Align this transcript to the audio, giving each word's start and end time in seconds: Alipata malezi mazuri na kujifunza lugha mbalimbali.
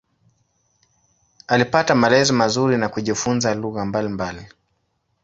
Alipata 1.47 1.95
malezi 1.95 2.33
mazuri 2.33 2.77
na 2.77 2.89
kujifunza 2.89 3.55
lugha 3.55 3.85
mbalimbali. 3.85 4.45